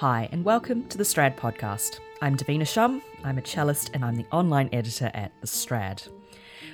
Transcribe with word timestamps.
Hi, 0.00 0.30
and 0.32 0.46
welcome 0.46 0.88
to 0.88 0.96
the 0.96 1.04
Strad 1.04 1.36
podcast. 1.36 1.98
I'm 2.22 2.34
Davina 2.34 2.66
Shum, 2.66 3.02
I'm 3.22 3.36
a 3.36 3.42
cellist, 3.42 3.90
and 3.92 4.02
I'm 4.02 4.16
the 4.16 4.24
online 4.32 4.70
editor 4.72 5.10
at 5.12 5.30
The 5.42 5.46
Strad. 5.46 6.02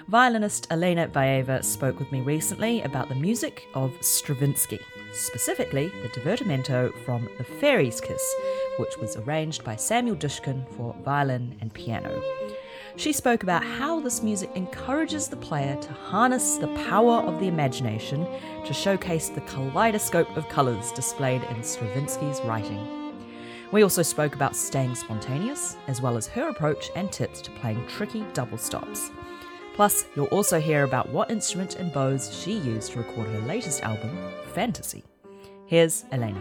Violinist 0.06 0.68
Alena 0.68 1.10
Baeva 1.10 1.64
spoke 1.64 1.98
with 1.98 2.12
me 2.12 2.20
recently 2.20 2.82
about 2.82 3.08
the 3.08 3.16
music 3.16 3.66
of 3.74 3.92
Stravinsky, 4.00 4.78
specifically 5.12 5.88
the 6.04 6.08
divertimento 6.10 6.96
from 7.04 7.28
The 7.36 7.42
Fairy's 7.42 8.00
Kiss, 8.00 8.34
which 8.78 8.96
was 8.98 9.16
arranged 9.16 9.64
by 9.64 9.74
Samuel 9.74 10.14
Dushkin 10.14 10.64
for 10.76 10.94
violin 11.04 11.56
and 11.60 11.74
piano. 11.74 12.22
She 12.94 13.12
spoke 13.12 13.42
about 13.42 13.64
how 13.64 13.98
this 13.98 14.22
music 14.22 14.50
encourages 14.54 15.26
the 15.26 15.36
player 15.36 15.74
to 15.74 15.92
harness 15.94 16.58
the 16.58 16.72
power 16.88 17.22
of 17.22 17.40
the 17.40 17.48
imagination 17.48 18.24
to 18.64 18.72
showcase 18.72 19.30
the 19.30 19.40
kaleidoscope 19.40 20.36
of 20.36 20.48
colours 20.48 20.92
displayed 20.92 21.42
in 21.50 21.64
Stravinsky's 21.64 22.40
writing. 22.42 23.05
We 23.72 23.82
also 23.82 24.02
spoke 24.02 24.36
about 24.36 24.54
staying 24.54 24.94
spontaneous, 24.94 25.76
as 25.88 26.00
well 26.00 26.16
as 26.16 26.28
her 26.28 26.50
approach 26.50 26.90
and 26.94 27.10
tips 27.10 27.40
to 27.42 27.50
playing 27.50 27.84
tricky 27.88 28.24
double 28.32 28.58
stops. 28.58 29.10
Plus, 29.74 30.04
you'll 30.14 30.26
also 30.26 30.60
hear 30.60 30.84
about 30.84 31.08
what 31.10 31.32
instrument 31.32 31.74
and 31.74 31.92
bows 31.92 32.32
she 32.32 32.52
used 32.52 32.92
to 32.92 32.98
record 32.98 33.26
her 33.26 33.40
latest 33.40 33.82
album, 33.82 34.16
Fantasy. 34.54 35.02
Here's 35.66 36.04
Alena. 36.12 36.40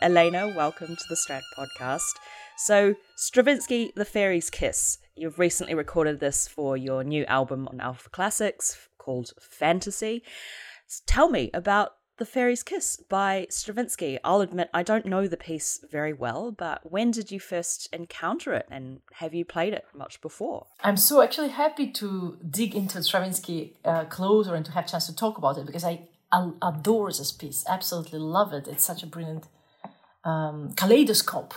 Alena, 0.00 0.54
welcome 0.54 0.94
to 0.94 1.04
the 1.08 1.16
Strad 1.16 1.42
podcast. 1.58 2.14
So, 2.56 2.94
Stravinsky, 3.16 3.92
The 3.96 4.04
Fairy's 4.04 4.50
Kiss. 4.50 4.98
You've 5.16 5.40
recently 5.40 5.74
recorded 5.74 6.20
this 6.20 6.46
for 6.46 6.76
your 6.76 7.02
new 7.02 7.24
album 7.24 7.66
on 7.68 7.80
Alpha 7.80 8.08
Classics 8.08 8.88
called 8.98 9.32
Fantasy. 9.40 10.22
Tell 11.06 11.28
me 11.28 11.50
about 11.52 11.92
The 12.18 12.26
Fairy's 12.26 12.62
Kiss 12.62 13.02
by 13.08 13.46
Stravinsky. 13.48 14.18
I'll 14.22 14.42
admit 14.42 14.68
I 14.74 14.82
don't 14.82 15.06
know 15.06 15.26
the 15.26 15.36
piece 15.36 15.82
very 15.90 16.12
well, 16.12 16.52
but 16.52 16.90
when 16.90 17.10
did 17.10 17.32
you 17.32 17.40
first 17.40 17.88
encounter 17.92 18.52
it 18.52 18.66
and 18.70 19.00
have 19.14 19.34
you 19.34 19.44
played 19.44 19.72
it 19.72 19.86
much 19.94 20.20
before? 20.20 20.66
I'm 20.82 20.98
so 20.98 21.22
actually 21.22 21.48
happy 21.48 21.90
to 21.92 22.38
dig 22.48 22.74
into 22.74 23.02
Stravinsky 23.02 23.74
uh, 23.84 24.04
closer 24.04 24.54
and 24.54 24.64
to 24.66 24.72
have 24.72 24.84
a 24.84 24.88
chance 24.88 25.06
to 25.06 25.16
talk 25.16 25.38
about 25.38 25.56
it 25.56 25.66
because 25.66 25.84
I, 25.84 26.02
I 26.30 26.50
adore 26.62 27.10
this 27.10 27.32
piece. 27.32 27.64
Absolutely 27.66 28.18
love 28.18 28.52
it. 28.52 28.68
It's 28.68 28.84
such 28.84 29.02
a 29.02 29.06
brilliant 29.06 29.46
um, 30.24 30.74
kaleidoscope 30.76 31.54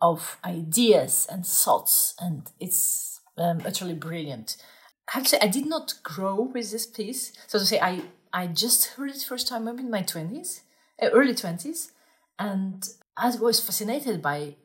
of 0.00 0.38
ideas 0.44 1.26
and 1.30 1.44
thoughts, 1.44 2.14
and 2.18 2.50
it's 2.58 3.20
um, 3.36 3.60
utterly 3.66 3.94
brilliant. 3.94 4.56
Actually, 5.14 5.42
I 5.42 5.48
did 5.48 5.66
not 5.66 5.94
grow 6.02 6.40
with 6.40 6.70
this 6.70 6.86
piece. 6.86 7.32
So 7.48 7.58
to 7.58 7.66
say, 7.66 7.80
I, 7.80 8.02
I 8.32 8.46
just 8.46 8.86
heard 8.94 9.10
it 9.10 9.24
first 9.28 9.48
time 9.48 9.64
maybe 9.64 9.80
in 9.80 9.90
my 9.90 10.02
20s, 10.02 10.60
uh, 11.02 11.08
early 11.12 11.34
20s, 11.34 11.90
and 12.38 12.88
I 13.16 13.36
was 13.36 13.60
fascinated 13.60 14.22
by 14.22 14.56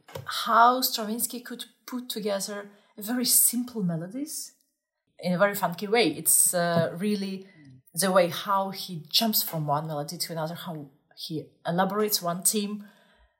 how 0.46 0.82
Stravinsky 0.82 1.40
could 1.40 1.66
put 1.86 2.10
together 2.10 2.68
very 2.98 3.26
simple 3.26 3.84
melodies 3.84 4.54
in 5.20 5.34
a 5.34 5.38
very 5.38 5.56
funky 5.56 5.88
way. 5.88 6.10
It's 6.10 6.54
uh, 6.54 6.94
really 6.98 7.48
the 7.94 8.12
way 8.12 8.30
how 8.30 8.70
he 8.70 9.04
jumps 9.10 9.42
from 9.42 9.68
one 9.68 9.88
melody 9.88 10.18
to 10.18 10.32
another, 10.34 10.56
how 10.56 10.88
he 11.18 11.46
elaborates 11.66 12.22
one 12.22 12.44
theme 12.44 12.86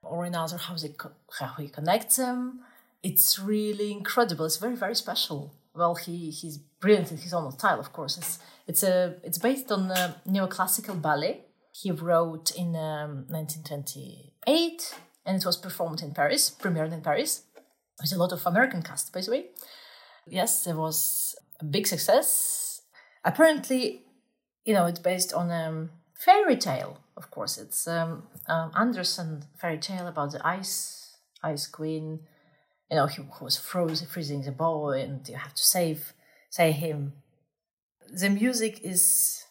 or 0.02 0.24
another 0.24 0.56
how 0.56 0.76
they 0.76 0.94
how 1.40 1.54
he 1.58 1.68
connects 1.68 2.16
them. 2.16 2.60
It's 3.02 3.38
really 3.38 3.92
incredible. 3.92 4.46
It's 4.46 4.56
very 4.56 4.76
very 4.76 4.94
special. 4.94 5.54
Well, 5.74 5.94
he 5.94 6.30
he's 6.30 6.58
brilliant 6.80 7.10
in 7.10 7.18
his 7.18 7.32
own 7.32 7.50
style, 7.52 7.80
of 7.80 7.92
course. 7.92 8.18
It's 8.18 8.38
it's 8.66 8.82
a 8.82 9.16
it's 9.22 9.38
based 9.38 9.70
on 9.72 9.90
a 9.90 10.16
neoclassical 10.28 11.00
ballet 11.00 11.42
he 11.72 11.90
wrote 11.90 12.52
in 12.56 12.74
um, 12.74 13.26
1928, 13.28 14.94
and 15.26 15.36
it 15.36 15.44
was 15.44 15.58
performed 15.58 16.00
in 16.02 16.14
Paris, 16.14 16.50
premiered 16.58 16.90
in 16.90 17.02
Paris, 17.02 17.42
with 18.00 18.12
a 18.14 18.16
lot 18.16 18.32
of 18.32 18.46
American 18.46 18.80
cast, 18.80 19.12
by 19.12 19.20
the 19.20 19.30
way. 19.30 19.46
Yes, 20.26 20.66
it 20.66 20.74
was 20.74 21.36
a 21.60 21.64
big 21.66 21.86
success. 21.86 22.80
Apparently, 23.22 24.06
you 24.64 24.72
know, 24.72 24.86
it's 24.86 25.00
based 25.00 25.34
on 25.34 25.50
a 25.50 25.68
um, 25.68 25.90
fairy 26.14 26.56
tale 26.56 26.98
of 27.16 27.30
course, 27.30 27.56
it's 27.56 27.88
um, 27.88 28.24
um, 28.46 28.70
Andersen 28.76 29.44
fairy 29.58 29.78
tale 29.78 30.06
about 30.06 30.32
the 30.32 30.46
ice 30.46 31.16
ice 31.42 31.66
queen. 31.66 32.20
You 32.90 32.96
know, 32.96 33.06
he 33.06 33.22
was 33.40 33.56
frozen, 33.56 34.06
freezing 34.06 34.42
the 34.42 34.52
boy, 34.52 35.00
and 35.00 35.26
you 35.28 35.36
have 35.36 35.54
to 35.54 35.62
save 35.62 36.12
save 36.50 36.74
him. 36.74 37.12
The 38.08 38.30
music 38.30 38.80
is 38.82 39.44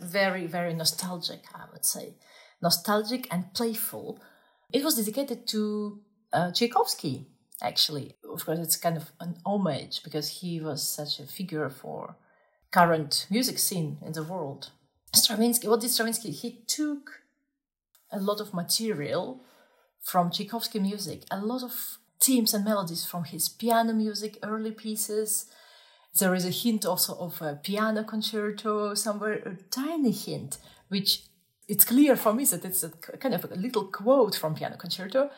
very, 0.00 0.46
very 0.46 0.74
nostalgic. 0.74 1.42
I 1.54 1.64
would 1.72 1.84
say 1.84 2.14
nostalgic 2.60 3.28
and 3.30 3.52
playful. 3.54 4.18
It 4.72 4.84
was 4.84 4.96
dedicated 4.96 5.46
to 5.48 6.00
uh, 6.32 6.50
Tchaikovsky. 6.52 7.26
Actually, 7.60 8.16
of 8.32 8.44
course, 8.44 8.58
it's 8.58 8.76
kind 8.76 8.96
of 8.96 9.12
an 9.20 9.36
homage 9.46 10.02
because 10.02 10.40
he 10.40 10.60
was 10.60 10.82
such 10.82 11.20
a 11.20 11.26
figure 11.26 11.68
for 11.70 12.16
current 12.72 13.26
music 13.30 13.58
scene 13.58 13.98
in 14.04 14.12
the 14.12 14.24
world. 14.24 14.70
Stravinsky, 15.14 15.68
what 15.68 15.80
did 15.80 15.90
Stravinsky? 15.90 16.30
He 16.30 16.62
took 16.66 17.20
a 18.10 18.18
lot 18.18 18.40
of 18.40 18.54
material 18.54 19.42
from 20.02 20.30
Tchaikovsky 20.30 20.80
music, 20.80 21.24
a 21.30 21.38
lot 21.38 21.62
of 21.62 21.98
themes 22.20 22.54
and 22.54 22.64
melodies 22.64 23.04
from 23.04 23.24
his 23.24 23.48
piano 23.48 23.92
music, 23.92 24.38
early 24.42 24.72
pieces. 24.72 25.46
There 26.18 26.34
is 26.34 26.44
a 26.44 26.50
hint 26.50 26.84
also 26.84 27.14
of 27.14 27.40
a 27.40 27.58
piano 27.62 28.04
concerto 28.04 28.94
somewhere, 28.94 29.34
a 29.46 29.56
tiny 29.70 30.10
hint, 30.10 30.58
which 30.88 31.22
it's 31.68 31.84
clear 31.84 32.16
for 32.16 32.34
me 32.34 32.44
that 32.44 32.64
it's 32.64 32.82
a 32.82 32.90
kind 32.90 33.34
of 33.34 33.44
a 33.50 33.54
little 33.54 33.84
quote 33.84 34.34
from 34.34 34.54
piano 34.54 34.76
concerto. 34.76 35.30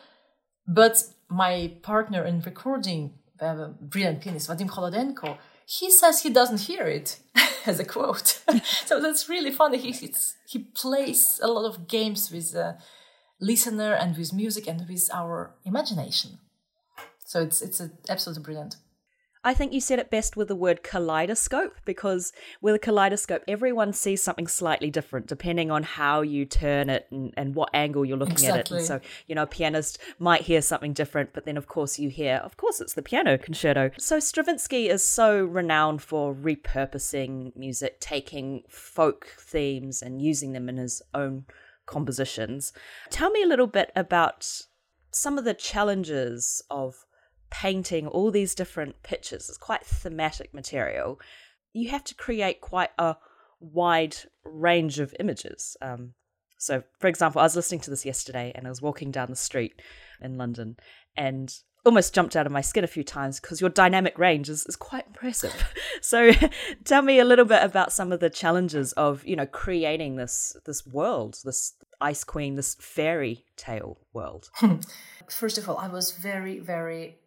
But 0.67 1.03
my 1.29 1.73
partner 1.81 2.25
in 2.25 2.41
recording, 2.41 3.13
a 3.39 3.69
brilliant 3.79 4.21
pianist 4.21 4.49
Vadym 4.49 4.69
Kholodenko, 4.69 5.37
he 5.65 5.89
says 5.89 6.21
he 6.21 6.29
doesn't 6.29 6.61
hear 6.61 6.85
it 6.85 7.19
as 7.65 7.79
a 7.79 7.85
quote. 7.85 8.41
so 8.85 9.01
that's 9.01 9.29
really 9.29 9.51
funny. 9.51 9.77
He 9.77 10.13
he 10.47 10.59
plays 10.59 11.39
a 11.41 11.47
lot 11.47 11.65
of 11.65 11.87
games 11.87 12.31
with 12.31 12.51
the 12.51 12.77
listener 13.39 13.93
and 13.93 14.17
with 14.17 14.33
music 14.33 14.67
and 14.67 14.87
with 14.87 15.09
our 15.13 15.55
imagination. 15.63 16.39
So 17.25 17.41
it's 17.41 17.61
it's 17.61 17.81
absolutely 18.09 18.43
brilliant. 18.43 18.75
I 19.45 19.53
think 19.53 19.73
you 19.73 19.79
said 19.79 19.99
it 19.99 20.09
best 20.09 20.35
with 20.35 20.47
the 20.47 20.55
word 20.55 20.81
kaleidoscope 20.81 21.75
because 21.85 22.33
with 22.61 22.73
a 22.73 22.79
kaleidoscope, 22.79 23.43
everyone 23.47 23.93
sees 23.93 24.23
something 24.23 24.47
slightly 24.47 24.89
different 24.89 25.27
depending 25.27 25.69
on 25.69 25.83
how 25.83 26.21
you 26.21 26.45
turn 26.45 26.89
it 26.89 27.05
and, 27.11 27.31
and 27.37 27.53
what 27.53 27.69
angle 27.71 28.03
you're 28.03 28.17
looking 28.17 28.33
exactly. 28.33 28.59
at 28.59 28.71
it. 28.71 28.71
And 28.71 28.85
so, 28.85 28.99
you 29.27 29.35
know, 29.35 29.43
a 29.43 29.47
pianist 29.47 29.99
might 30.17 30.41
hear 30.41 30.63
something 30.63 30.93
different, 30.93 31.31
but 31.31 31.45
then 31.45 31.57
of 31.57 31.67
course 31.67 31.99
you 31.99 32.09
hear, 32.09 32.37
of 32.37 32.57
course, 32.57 32.81
it's 32.81 32.95
the 32.95 33.03
piano 33.03 33.37
concerto. 33.37 33.91
So 33.99 34.19
Stravinsky 34.19 34.89
is 34.89 35.07
so 35.07 35.45
renowned 35.45 36.01
for 36.01 36.33
repurposing 36.33 37.55
music, 37.55 37.99
taking 37.99 38.63
folk 38.67 39.27
themes 39.39 40.01
and 40.01 40.23
using 40.23 40.53
them 40.53 40.67
in 40.67 40.77
his 40.77 41.03
own 41.13 41.45
compositions. 41.85 42.73
Tell 43.11 43.29
me 43.29 43.43
a 43.43 43.47
little 43.47 43.67
bit 43.67 43.91
about 43.95 44.63
some 45.11 45.37
of 45.37 45.45
the 45.45 45.53
challenges 45.53 46.63
of 46.71 47.05
painting 47.49 48.07
all 48.07 48.31
these 48.31 48.55
different 48.55 49.01
pictures. 49.03 49.49
It's 49.49 49.57
quite 49.57 49.85
thematic 49.85 50.53
material. 50.53 51.19
You 51.73 51.89
have 51.89 52.03
to 52.05 52.15
create 52.15 52.61
quite 52.61 52.91
a 52.97 53.17
wide 53.59 54.15
range 54.43 54.99
of 54.99 55.15
images. 55.19 55.77
Um, 55.81 56.13
so, 56.57 56.83
for 56.99 57.07
example, 57.07 57.41
I 57.41 57.45
was 57.45 57.55
listening 57.55 57.81
to 57.81 57.89
this 57.89 58.05
yesterday 58.05 58.51
and 58.55 58.65
I 58.65 58.69
was 58.69 58.81
walking 58.81 59.11
down 59.11 59.29
the 59.29 59.35
street 59.35 59.81
in 60.21 60.37
London 60.37 60.77
and 61.15 61.53
almost 61.85 62.15
jumped 62.15 62.35
out 62.35 62.47
of 62.47 62.51
my 62.51 62.61
skin 62.61 62.83
a 62.83 62.87
few 62.87 63.03
times 63.03 63.39
because 63.39 63.61
your 63.61 63.69
dynamic 63.69 64.17
range 64.17 64.49
is, 64.49 64.65
is 64.65 64.75
quite 64.75 65.05
impressive. 65.07 65.53
so 66.01 66.31
tell 66.83 67.01
me 67.01 67.19
a 67.19 67.25
little 67.25 67.45
bit 67.45 67.63
about 67.63 67.91
some 67.91 68.11
of 68.11 68.19
the 68.19 68.29
challenges 68.29 68.91
of, 68.93 69.25
you 69.25 69.35
know, 69.35 69.45
creating 69.45 70.15
this 70.15 70.57
this 70.65 70.85
world, 70.85 71.37
this 71.43 71.73
ice 72.01 72.23
queen, 72.23 72.55
this 72.55 72.75
fairy 72.79 73.45
tale 73.55 73.99
world. 74.13 74.49
First 75.29 75.57
of 75.57 75.69
all, 75.69 75.77
I 75.77 75.87
was 75.87 76.11
very, 76.11 76.59
very 76.59 77.17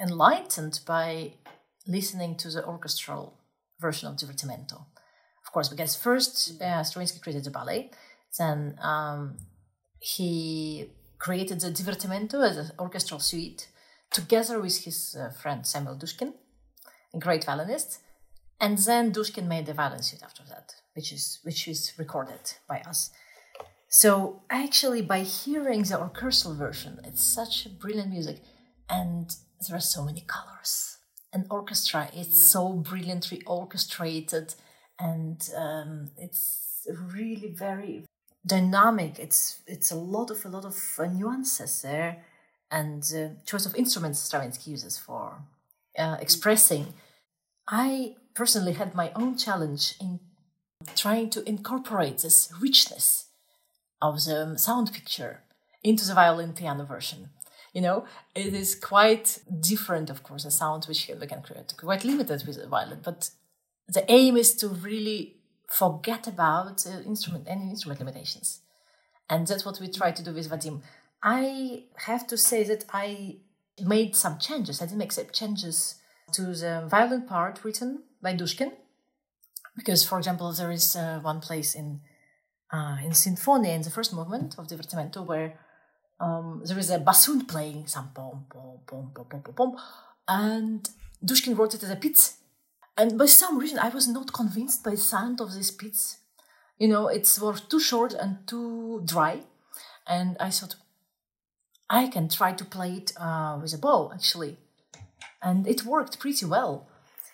enlightened 0.00 0.80
by 0.86 1.34
listening 1.86 2.36
to 2.36 2.50
the 2.50 2.64
orchestral 2.64 3.38
version 3.80 4.08
of 4.08 4.16
Divertimento. 4.16 4.86
Of 5.44 5.52
course, 5.52 5.68
because 5.68 5.94
first 5.96 6.60
uh, 6.60 6.82
Stravinsky 6.82 7.20
created 7.20 7.44
the 7.44 7.50
ballet, 7.50 7.90
then 8.38 8.78
um, 8.82 9.36
he 10.00 10.90
created 11.18 11.60
the 11.60 11.70
Divertimento 11.70 12.48
as 12.48 12.56
an 12.56 12.70
orchestral 12.78 13.20
suite 13.20 13.68
together 14.10 14.60
with 14.60 14.84
his 14.84 15.16
uh, 15.18 15.30
friend 15.30 15.66
Samuel 15.66 15.96
Dushkin, 15.96 16.34
a 17.14 17.18
great 17.18 17.44
violinist, 17.44 18.00
and 18.60 18.78
then 18.78 19.12
Dushkin 19.12 19.46
made 19.46 19.66
the 19.66 19.74
violin 19.74 20.02
suite 20.02 20.22
after 20.22 20.42
that, 20.48 20.74
which 20.94 21.12
is 21.12 21.40
which 21.42 21.68
is 21.68 21.92
recorded 21.98 22.54
by 22.68 22.80
us. 22.80 23.10
So 23.88 24.42
actually, 24.50 25.02
by 25.02 25.20
hearing 25.20 25.82
the 25.82 26.00
orchestral 26.00 26.54
version, 26.54 27.00
it's 27.04 27.22
such 27.22 27.68
brilliant 27.78 28.10
music, 28.10 28.42
and 28.88 29.34
there 29.60 29.76
are 29.76 29.80
so 29.80 30.04
many 30.04 30.22
colors. 30.26 30.98
An 31.32 31.46
orchestra, 31.50 32.08
it's 32.14 32.38
so 32.38 32.72
brilliantly 32.72 33.42
orchestrated 33.46 34.54
and 34.98 35.50
um, 35.56 36.10
it's 36.16 36.86
really 37.12 37.48
very 37.48 38.04
dynamic. 38.46 39.18
It's 39.18 39.60
it's 39.66 39.90
a 39.90 39.96
lot 39.96 40.30
of 40.30 40.44
a 40.44 40.48
lot 40.48 40.64
of 40.64 40.76
uh, 40.98 41.06
nuances 41.06 41.82
there, 41.82 42.24
and 42.70 43.02
uh, 43.14 43.28
choice 43.44 43.66
of 43.66 43.74
instruments 43.74 44.20
Stravinsky 44.20 44.70
uses 44.70 44.98
for 44.98 45.42
uh, 45.98 46.16
expressing. 46.20 46.94
I 47.68 48.14
personally 48.34 48.74
had 48.74 48.94
my 48.94 49.10
own 49.14 49.36
challenge 49.36 49.94
in 50.00 50.20
trying 50.94 51.30
to 51.30 51.48
incorporate 51.48 52.18
this 52.18 52.52
richness 52.60 53.26
of 54.00 54.24
the 54.24 54.56
sound 54.56 54.92
picture 54.92 55.40
into 55.82 56.06
the 56.06 56.14
violin 56.14 56.52
piano 56.52 56.84
version. 56.84 57.30
You 57.76 57.82
know, 57.82 58.06
it 58.34 58.54
is 58.54 58.74
quite 58.74 59.38
different, 59.60 60.08
of 60.08 60.22
course, 60.22 60.46
a 60.46 60.50
sound 60.50 60.86
which 60.86 61.10
we 61.20 61.26
can 61.26 61.42
create, 61.42 61.74
quite 61.76 62.06
limited 62.06 62.42
with 62.46 62.56
the 62.56 62.66
violin, 62.66 63.00
but 63.04 63.28
the 63.86 64.10
aim 64.10 64.38
is 64.38 64.54
to 64.60 64.68
really 64.68 65.36
forget 65.68 66.26
about 66.26 66.86
uh, 66.86 67.00
instrument 67.04 67.44
any 67.46 67.68
instrument 67.68 68.00
limitations. 68.00 68.60
And 69.28 69.46
that's 69.46 69.66
what 69.66 69.78
we 69.78 69.88
try 69.88 70.10
to 70.10 70.22
do 70.24 70.32
with 70.32 70.48
Vadym. 70.48 70.80
I 71.22 71.84
have 72.06 72.26
to 72.28 72.38
say 72.38 72.64
that 72.64 72.86
i 72.94 73.36
made 73.84 74.16
some 74.16 74.38
changes. 74.38 74.80
I 74.80 74.86
did 74.86 74.96
make 74.96 75.12
some 75.12 75.26
changes 75.30 75.96
to 76.32 76.54
the 76.54 76.86
violin 76.88 77.26
part 77.26 77.62
written 77.62 78.04
by 78.22 78.32
dushkin. 78.32 78.72
Because 79.76 80.02
for 80.02 80.16
example 80.16 80.50
there 80.50 80.70
is 80.70 80.96
uh, 80.96 81.18
one 81.20 81.40
place 81.40 81.74
in 81.74 82.00
uh, 82.72 82.96
in 83.04 83.10
Sinfonia 83.10 83.74
in 83.74 83.82
the 83.82 83.90
first 83.90 84.14
movement 84.14 84.58
of 84.58 84.66
Divertimento 84.66 85.20
where 85.26 85.58
um, 86.20 86.62
there 86.64 86.78
is 86.78 86.90
a 86.90 86.98
bassoon 86.98 87.44
playing 87.44 87.86
some 87.86 88.10
pom 88.14 88.46
pom 88.50 88.78
pom 88.86 89.10
pom 89.14 89.26
pom 89.28 89.42
pom 89.42 89.54
pom 89.54 89.76
and 90.28 90.88
Dushkin 91.24 91.56
wrote 91.56 91.74
it 91.74 91.82
as 91.82 91.90
a 91.90 91.96
pizz 91.96 92.38
and 92.96 93.18
by 93.18 93.26
some 93.26 93.58
reason, 93.58 93.78
I 93.78 93.90
was 93.90 94.08
not 94.08 94.32
convinced 94.32 94.82
by 94.82 94.92
the 94.92 94.96
sound 94.96 95.40
of 95.40 95.52
this 95.52 95.70
piece. 95.70 96.18
You 96.78 96.88
know, 96.88 97.08
it's 97.08 97.38
was 97.40 97.60
too 97.60 97.80
short 97.80 98.14
and 98.14 98.46
too 98.46 99.02
dry. 99.04 99.40
And 100.06 100.36
I 100.40 100.50
thought, 100.50 100.76
I 101.90 102.08
can 102.08 102.28
try 102.28 102.52
to 102.52 102.64
play 102.64 102.94
it 102.94 103.12
uh, 103.18 103.58
with 103.60 103.74
a 103.74 103.78
bow, 103.78 104.12
actually. 104.14 104.56
And 105.42 105.66
it 105.66 105.84
worked 105.84 106.18
pretty 106.18 106.46
well. 106.46 106.88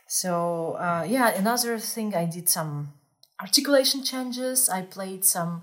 So, 0.09 0.73
uh, 0.73 1.07
yeah, 1.09 1.29
another 1.29 1.79
thing, 1.79 2.15
I 2.15 2.25
did 2.27 2.49
some 2.49 2.93
articulation 3.41 4.03
changes. 4.03 4.69
I 4.69 4.83
played 4.83 5.25
some 5.25 5.63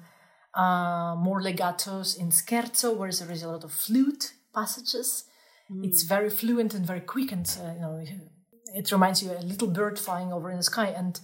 uh, 0.59 1.15
more 1.15 1.41
legatos 1.41 2.17
in 2.21 2.29
scherzo, 2.29 2.95
where 2.95 3.11
there 3.11 3.31
is 3.31 3.43
a 3.43 3.49
lot 3.49 3.63
of 3.63 3.71
flute 3.71 4.33
passages. 4.53 5.25
Mm. 5.71 5.85
It's 5.87 6.03
very 6.03 6.29
fluent 6.29 6.73
and 6.73 6.85
very 6.85 7.01
quick, 7.01 7.31
and 7.31 7.45
uh, 7.63 7.73
you 7.73 7.81
know 7.81 7.93
it 8.73 8.91
reminds 8.91 9.23
you 9.23 9.31
a 9.31 9.41
little 9.41 9.69
bird 9.69 9.97
flying 9.97 10.31
over 10.33 10.49
in 10.49 10.57
the 10.57 10.63
sky. 10.63 10.87
And 10.87 11.19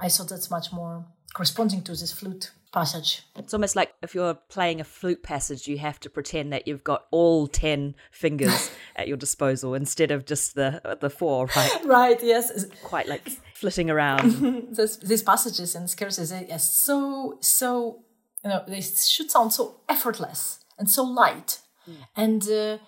I 0.00 0.08
thought 0.08 0.28
that's 0.28 0.50
much 0.50 0.72
more 0.72 1.06
corresponding 1.34 1.82
to 1.82 1.92
this 1.92 2.12
flute 2.12 2.50
passage. 2.72 3.22
It's 3.36 3.54
almost 3.54 3.76
like 3.76 3.94
if 4.02 4.14
you're 4.14 4.34
playing 4.34 4.80
a 4.80 4.84
flute 4.84 5.22
passage, 5.22 5.66
you 5.66 5.78
have 5.78 5.98
to 6.00 6.10
pretend 6.10 6.52
that 6.52 6.66
you've 6.68 6.84
got 6.84 7.06
all 7.10 7.46
10 7.46 7.94
fingers 8.10 8.70
at 8.96 9.08
your 9.08 9.16
disposal 9.16 9.74
instead 9.74 10.10
of 10.10 10.26
just 10.26 10.54
the 10.54 10.98
the 11.00 11.10
four, 11.10 11.46
right? 11.56 11.70
Right, 11.84 12.22
yes. 12.22 12.66
Quite 12.82 13.08
like 13.08 13.28
flitting 13.54 13.90
around. 13.90 14.68
this, 14.76 14.96
these 14.96 15.22
passages 15.22 15.74
and 15.74 15.88
scherzo 15.88 16.52
are 16.52 16.58
so, 16.58 17.38
so, 17.40 18.02
you 18.44 18.50
know, 18.50 18.62
they 18.66 18.80
should 18.80 19.30
sound 19.30 19.52
so 19.52 19.80
effortless 19.88 20.64
and 20.78 20.90
so 20.90 21.02
light. 21.02 21.60
Mm. 21.88 21.94
And 22.16 22.42
uh, 22.42 22.78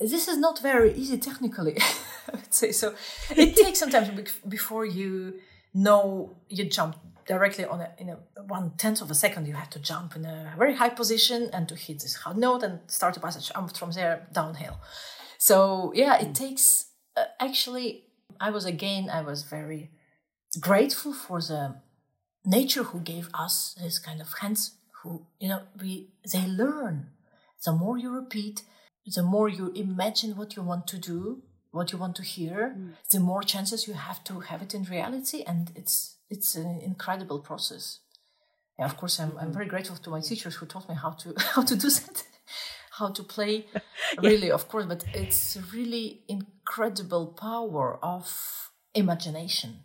this 0.00 0.28
is 0.28 0.36
not 0.38 0.60
very 0.60 0.92
easy 0.94 1.18
technically. 1.18 1.78
I 2.28 2.32
would 2.32 2.54
say 2.54 2.72
so. 2.72 2.94
It 3.30 3.56
takes 3.64 3.78
some 3.78 3.90
time 3.90 4.24
before 4.48 4.84
you 4.84 5.40
know 5.74 6.36
you 6.48 6.64
jump 6.64 6.96
directly 7.26 7.64
on 7.64 7.80
a 7.80 7.90
in 7.98 8.08
a 8.10 8.18
one 8.46 8.72
tenth 8.76 9.00
of 9.00 9.10
a 9.10 9.14
second. 9.14 9.46
You 9.46 9.54
have 9.54 9.70
to 9.70 9.78
jump 9.78 10.16
in 10.16 10.24
a 10.24 10.54
very 10.58 10.74
high 10.74 10.90
position 10.90 11.50
and 11.52 11.68
to 11.68 11.76
hit 11.76 12.00
this 12.00 12.16
hard 12.16 12.36
note 12.36 12.62
and 12.62 12.80
start 12.86 13.14
the 13.14 13.20
passage 13.20 13.50
and 13.54 13.76
from 13.76 13.92
there 13.92 14.26
downhill. 14.32 14.78
So 15.38 15.92
yeah, 15.94 16.20
it 16.20 16.34
takes. 16.34 16.86
Uh, 17.16 17.24
actually, 17.40 18.04
I 18.40 18.50
was 18.50 18.64
again. 18.64 19.10
I 19.10 19.22
was 19.22 19.42
very 19.42 19.90
grateful 20.60 21.12
for 21.12 21.40
the 21.40 21.76
nature 22.44 22.82
who 22.84 23.00
gave 23.00 23.28
us 23.34 23.74
this 23.80 23.98
kind 23.98 24.20
of 24.20 24.32
hands. 24.40 24.72
Who 25.02 25.26
you 25.40 25.48
know 25.48 25.62
we 25.80 26.08
they 26.32 26.46
learn. 26.46 27.08
The 27.64 27.72
more 27.72 27.96
you 27.96 28.10
repeat, 28.10 28.62
the 29.06 29.22
more 29.22 29.48
you 29.48 29.72
imagine 29.74 30.36
what 30.36 30.56
you 30.56 30.62
want 30.62 30.86
to 30.88 30.98
do, 30.98 31.42
what 31.70 31.92
you 31.92 31.98
want 31.98 32.14
to 32.16 32.22
hear, 32.22 32.76
mm. 32.76 32.92
the 33.10 33.20
more 33.20 33.42
chances 33.42 33.88
you 33.88 33.94
have 33.94 34.22
to 34.24 34.40
have 34.40 34.62
it 34.62 34.74
in 34.74 34.84
reality, 34.84 35.42
and 35.42 35.72
it's 35.74 36.16
it's 36.30 36.54
an 36.54 36.80
incredible 36.80 37.40
process. 37.40 38.00
Yeah, 38.78 38.86
of 38.86 38.96
course, 38.96 39.18
I'm, 39.20 39.36
I'm 39.38 39.50
mm. 39.50 39.54
very 39.54 39.66
grateful 39.66 39.96
to 39.96 40.10
my 40.10 40.20
teachers 40.20 40.54
who 40.56 40.66
taught 40.66 40.88
me 40.88 40.94
how 40.94 41.10
to 41.10 41.34
how 41.54 41.62
to 41.62 41.76
do 41.76 41.90
that, 41.90 42.24
how 42.98 43.10
to 43.10 43.22
play. 43.22 43.66
yeah. 43.74 43.80
Really, 44.22 44.50
of 44.50 44.68
course, 44.68 44.86
but 44.86 45.04
it's 45.14 45.58
really 45.72 46.22
incredible 46.28 47.26
power 47.26 47.98
of 48.02 48.70
imagination, 48.94 49.80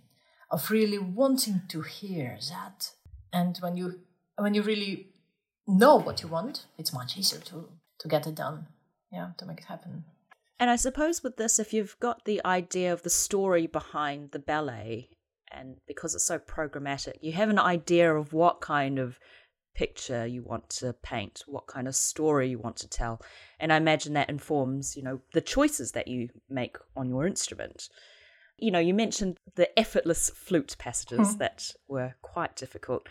of 0.50 0.72
really 0.72 0.98
wanting 0.98 1.62
to 1.70 1.82
hear 1.82 2.38
that. 2.50 2.92
And 3.34 3.58
when 3.58 3.78
you 3.78 4.00
when 4.38 4.54
you 4.54 4.62
really 4.62 5.08
know 5.68 5.96
what 5.96 6.22
you 6.22 6.28
want, 6.28 6.66
it's 6.78 6.94
much 6.94 7.18
easier 7.18 7.40
to 7.42 7.70
to 8.00 8.08
get 8.08 8.28
it 8.28 8.36
done 8.36 8.68
yeah, 9.12 9.30
to 9.38 9.46
make 9.46 9.60
it 9.60 9.66
happen. 9.66 10.06
And 10.60 10.70
I 10.70 10.76
suppose 10.76 11.24
with 11.24 11.38
this, 11.38 11.60
if 11.60 11.74
you've 11.74 12.00
got 12.00 12.26
the 12.26 12.42
idea 12.46 12.92
of 12.92 13.04
the 13.04 13.10
story 13.10 13.68
behind 13.68 14.32
the 14.32 14.40
ballet, 14.40 15.10
and 15.52 15.78
because 15.88 16.16
it's 16.16 16.26
so 16.26 16.40
programmatic, 16.40 17.14
you 17.22 17.32
have 17.34 17.50
an 17.50 17.60
idea 17.60 18.14
of 18.14 18.34
what 18.34 18.60
kind 18.60 19.00
of 19.00 19.20
picture 19.76 20.26
you 20.26 20.42
want 20.42 20.70
to 20.70 20.94
paint, 20.94 21.44
what 21.46 21.68
kind 21.68 21.88
of 21.88 21.96
story 21.96 22.50
you 22.50 22.58
want 22.58 22.78
to 22.78 22.90
tell. 22.90 23.22
And 23.60 23.72
I 23.72 23.78
imagine 23.78 24.14
that 24.14 24.30
informs, 24.30 24.98
you 24.98 25.04
know, 25.04 25.22
the 25.34 25.42
choices 25.42 25.92
that 25.92 26.08
you 26.08 26.30
make 26.50 26.78
on 26.96 27.08
your 27.08 27.28
instrument. 27.28 27.90
You 28.58 28.72
know, 28.72 28.80
you 28.80 28.94
mentioned 28.94 29.40
the 29.56 29.78
effortless 29.78 30.30
flute 30.32 30.76
passages 30.80 31.36
mm. 31.36 31.38
that 31.38 31.72
were 31.88 32.16
quite 32.22 32.56
difficult. 32.56 33.08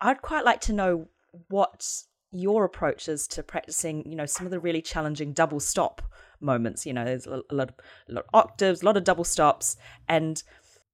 I'd 0.00 0.22
quite 0.22 0.44
like 0.44 0.60
to 0.62 0.72
know 0.72 1.08
what 1.48 2.04
your 2.32 2.64
approaches 2.64 3.26
to 3.28 3.42
practicing, 3.42 4.08
you 4.08 4.16
know, 4.16 4.26
some 4.26 4.46
of 4.46 4.50
the 4.50 4.60
really 4.60 4.82
challenging 4.82 5.32
double 5.32 5.60
stop 5.60 6.02
moments. 6.40 6.86
You 6.86 6.92
know, 6.92 7.04
there's 7.04 7.26
a 7.26 7.42
lot, 7.50 7.70
of, 7.70 7.74
a 8.08 8.12
lot 8.12 8.24
of 8.24 8.30
octaves, 8.32 8.82
a 8.82 8.84
lot 8.84 8.96
of 8.96 9.04
double 9.04 9.24
stops, 9.24 9.76
and 10.08 10.42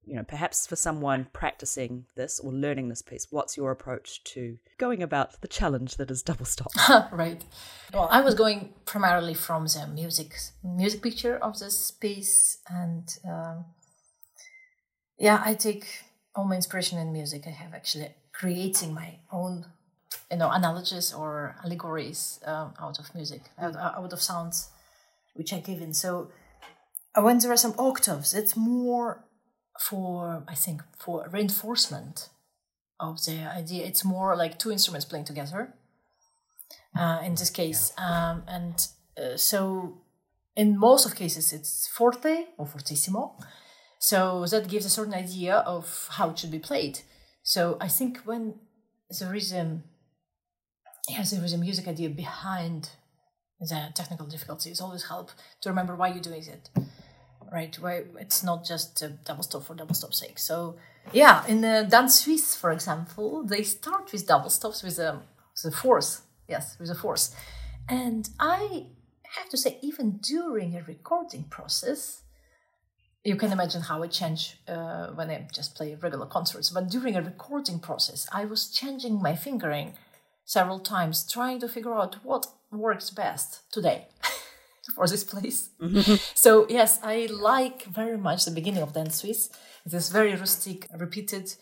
you 0.06 0.14
know, 0.14 0.22
perhaps 0.22 0.66
for 0.66 0.76
someone 0.76 1.26
practicing 1.32 2.04
this 2.14 2.38
or 2.38 2.52
learning 2.52 2.88
this 2.88 3.02
piece, 3.02 3.26
what's 3.30 3.56
your 3.56 3.72
approach 3.72 4.22
to 4.22 4.56
going 4.78 5.02
about 5.02 5.40
the 5.40 5.48
challenge 5.48 5.96
that 5.96 6.12
is 6.12 6.22
double 6.22 6.44
stop? 6.44 6.70
right. 7.12 7.44
Well, 7.92 8.08
I 8.10 8.20
was 8.20 8.36
going 8.36 8.72
primarily 8.84 9.34
from 9.34 9.66
the 9.66 9.88
music 9.92 10.32
music 10.62 11.02
picture 11.02 11.36
of 11.36 11.58
this 11.58 11.90
piece, 11.90 12.58
and 12.68 13.18
um, 13.28 13.64
yeah, 15.18 15.42
I 15.44 15.54
take 15.54 15.86
all 16.34 16.44
my 16.44 16.56
inspiration 16.56 16.98
in 16.98 17.12
music. 17.12 17.44
I 17.46 17.50
have 17.50 17.74
actually 17.74 18.14
creating 18.32 18.92
my 18.92 19.18
own 19.32 19.66
you 20.30 20.36
know 20.36 20.50
analogies 20.50 21.12
or 21.12 21.56
allegories 21.64 22.40
um, 22.44 22.74
out 22.80 22.98
of 22.98 23.14
music 23.14 23.42
out, 23.58 23.76
out 23.76 24.12
of 24.12 24.20
sounds 24.20 24.70
which 25.34 25.52
i 25.52 25.58
give 25.60 25.80
in. 25.80 25.94
So 25.94 26.30
uh, 27.14 27.22
when 27.22 27.38
there 27.38 27.52
are 27.52 27.56
some 27.56 27.74
octaves 27.78 28.34
it's 28.34 28.56
more 28.56 29.24
for 29.78 30.42
i 30.48 30.54
think 30.54 30.82
for 30.98 31.28
reinforcement 31.30 32.30
of 32.98 33.22
the 33.26 33.38
idea. 33.54 33.84
It's 33.84 34.04
more 34.04 34.34
like 34.36 34.58
two 34.58 34.72
instruments 34.72 35.04
playing 35.04 35.26
together 35.26 35.74
uh, 36.98 37.20
in 37.24 37.34
this 37.34 37.50
case 37.50 37.92
um, 37.98 38.42
and 38.48 38.88
uh, 39.18 39.36
so 39.36 39.98
in 40.56 40.78
most 40.78 41.04
of 41.06 41.14
cases 41.14 41.52
it's 41.52 41.88
forte 41.88 42.46
or 42.56 42.66
fortissimo 42.66 43.36
so 43.98 44.46
that 44.46 44.68
gives 44.68 44.86
a 44.86 44.90
certain 44.90 45.14
idea 45.14 45.56
of 45.58 46.08
how 46.12 46.30
it 46.30 46.38
should 46.38 46.50
be 46.50 46.58
played 46.58 47.00
so 47.42 47.76
i 47.80 47.88
think 47.88 48.18
when 48.24 48.54
there 49.18 49.34
is 49.34 49.52
a 49.52 49.80
yes, 51.08 51.30
there 51.30 51.44
is 51.44 51.52
a 51.52 51.58
music 51.58 51.88
idea 51.88 52.08
behind 52.08 52.90
the 53.60 53.88
technical 53.94 54.26
difficulties. 54.26 54.80
Always 54.80 55.08
help 55.08 55.30
to 55.62 55.68
remember 55.68 55.94
why 55.94 56.08
you're 56.08 56.20
doing 56.20 56.44
it, 56.44 56.70
right? 57.52 57.74
Why 57.78 58.04
it's 58.18 58.42
not 58.42 58.64
just 58.64 59.00
a 59.02 59.08
double 59.08 59.42
stop 59.42 59.64
for 59.64 59.74
double 59.74 59.94
stop 59.94 60.14
sake. 60.14 60.38
So 60.38 60.76
yeah, 61.12 61.46
in 61.46 61.64
uh, 61.64 61.82
the 61.82 61.88
Danse 61.88 62.20
Suisse, 62.20 62.56
for 62.56 62.72
example, 62.72 63.44
they 63.44 63.62
start 63.62 64.12
with 64.12 64.26
double 64.26 64.50
stops 64.50 64.82
with 64.82 64.98
a, 64.98 65.22
with 65.64 65.72
a 65.72 65.76
force. 65.76 66.22
Yes, 66.48 66.76
with 66.78 66.90
a 66.90 66.94
force, 66.94 67.34
and 67.88 68.28
I 68.38 68.86
have 69.36 69.48
to 69.48 69.56
say, 69.56 69.78
even 69.82 70.18
during 70.18 70.76
a 70.76 70.82
recording 70.82 71.44
process, 71.50 72.22
you 73.26 73.34
can 73.34 73.50
imagine 73.50 73.82
how 73.82 74.02
it 74.02 74.12
changed 74.12 74.54
uh, 74.68 75.08
when 75.08 75.30
I 75.30 75.48
just 75.52 75.74
play 75.74 75.96
regular 76.00 76.26
concerts. 76.26 76.70
But 76.70 76.88
during 76.88 77.16
a 77.16 77.22
recording 77.22 77.80
process, 77.80 78.28
I 78.32 78.44
was 78.44 78.70
changing 78.70 79.20
my 79.20 79.34
fingering 79.34 79.94
several 80.44 80.78
times 80.78 81.26
trying 81.28 81.58
to 81.60 81.68
figure 81.68 81.92
out 81.92 82.24
what 82.24 82.46
works 82.70 83.10
best 83.10 83.62
today 83.72 84.06
for 84.94 85.08
this 85.08 85.24
place. 85.24 85.70
Mm-hmm. 85.80 86.14
so 86.34 86.66
yes, 86.68 87.00
I 87.02 87.26
like 87.26 87.82
very 87.86 88.16
much 88.16 88.44
the 88.44 88.52
beginning 88.52 88.82
of 88.82 88.92
Danse 88.92 89.16
Suisse. 89.16 89.50
This 89.84 90.08
very 90.10 90.34
rustic, 90.36 90.86
repeated 90.96 91.52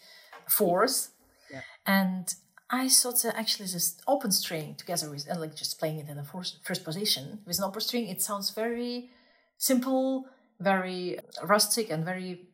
fours, 0.46 1.10
yeah. 1.50 1.60
and 1.86 2.34
I 2.70 2.88
thought 2.88 3.22
that 3.22 3.38
actually 3.38 3.66
this 3.66 3.96
open 4.06 4.32
string 4.32 4.74
together 4.74 5.10
with 5.10 5.30
uh, 5.30 5.38
like 5.38 5.54
just 5.54 5.78
playing 5.78 5.98
it 5.98 6.08
in 6.08 6.16
the 6.16 6.24
first, 6.24 6.58
first 6.62 6.84
position 6.84 7.40
with 7.46 7.58
an 7.58 7.64
open 7.64 7.80
string, 7.80 8.08
it 8.08 8.20
sounds 8.20 8.50
very 8.50 9.10
simple, 9.58 10.26
very 10.60 11.18
rustic, 11.42 11.90
and 11.90 12.04
very 12.04 12.46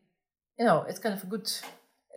you 0.57 0.65
know 0.65 0.83
it's 0.87 0.99
kind 0.99 1.15
of 1.15 1.23
a 1.23 1.27
good 1.27 1.51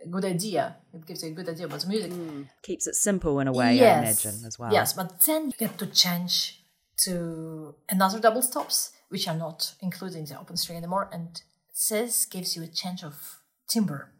good 0.09 0.25
idea. 0.25 0.77
It 0.93 1.05
gives 1.05 1.23
you 1.23 1.29
a 1.29 1.33
good 1.33 1.49
idea 1.49 1.65
about 1.65 1.81
the 1.81 1.87
music. 1.87 2.11
Mm. 2.11 2.47
Keeps 2.63 2.87
it 2.87 2.95
simple 2.95 3.39
in 3.39 3.47
a 3.47 3.53
way, 3.53 3.75
yes. 3.75 3.97
I 3.97 3.99
imagine 3.99 4.45
as 4.45 4.59
well. 4.59 4.71
Yes, 4.71 4.93
but 4.93 5.21
then 5.21 5.47
you 5.47 5.53
get 5.57 5.77
to 5.79 5.87
change 5.87 6.61
to 6.97 7.75
another 7.89 8.19
double 8.19 8.41
stops, 8.41 8.91
which 9.09 9.27
are 9.27 9.35
not 9.35 9.73
including 9.81 10.25
the 10.25 10.39
open 10.39 10.57
string 10.57 10.77
anymore, 10.77 11.09
and 11.11 11.41
says 11.71 12.25
gives 12.25 12.55
you 12.55 12.63
a 12.63 12.67
change 12.67 13.03
of 13.03 13.39
timbre 13.67 14.11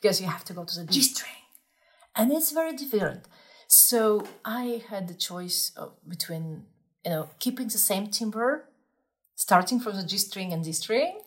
because 0.00 0.20
you 0.20 0.26
have 0.26 0.44
to 0.44 0.52
go 0.52 0.64
to 0.64 0.80
the 0.80 0.84
G 0.84 1.00
string 1.00 1.40
and 2.16 2.32
it's 2.32 2.52
very 2.52 2.76
different. 2.76 3.26
So 3.66 4.26
I 4.44 4.82
had 4.88 5.08
the 5.08 5.14
choice 5.14 5.72
of, 5.76 5.92
between 6.08 6.64
you 7.04 7.10
know 7.10 7.30
keeping 7.38 7.68
the 7.68 7.78
same 7.78 8.08
timbre, 8.08 8.64
starting 9.40 9.80
from 9.80 9.96
the 9.96 10.04
G 10.04 10.18
string 10.18 10.52
and 10.52 10.62
D 10.62 10.72
string. 10.72 11.18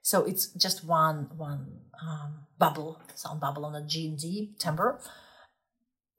So 0.00 0.24
it's 0.24 0.46
just 0.64 0.84
one 0.84 1.30
one 1.36 1.62
um, 2.00 2.46
bubble, 2.58 3.00
sound 3.16 3.40
bubble 3.40 3.64
on 3.64 3.72
the 3.72 3.82
G 3.82 4.06
and 4.08 4.18
D 4.18 4.54
timbre. 4.58 5.00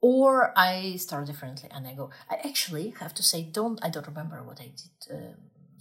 Or 0.00 0.52
I 0.56 0.96
start 0.96 1.26
differently 1.26 1.70
and 1.72 1.88
I 1.88 1.94
go. 1.94 2.10
I 2.30 2.36
actually 2.46 2.94
have 3.00 3.14
to 3.14 3.22
say, 3.22 3.42
don't 3.42 3.78
I 3.82 3.88
don't 3.88 4.06
remember 4.06 4.42
what 4.42 4.60
I 4.60 4.70
did. 4.80 4.92
Uh, 5.10 5.34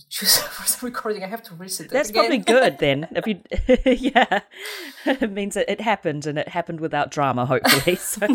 choose 0.09 0.37
for 0.55 0.65
the 0.79 0.85
recording. 0.85 1.23
I 1.25 1.27
have 1.27 1.43
to 1.43 1.53
reset. 1.55 1.89
That's 1.89 2.11
probably 2.11 2.37
good 2.37 2.79
then. 2.79 3.09
If 3.11 3.27
you, 3.27 3.37
yeah, 4.15 4.39
it 5.05 5.31
means 5.31 5.55
that 5.55 5.69
it 5.69 5.81
happened 5.81 6.25
and 6.25 6.39
it 6.39 6.47
happened 6.47 6.79
without 6.79 7.11
drama, 7.11 7.45
hopefully. 7.45 7.97
So. 7.97 8.25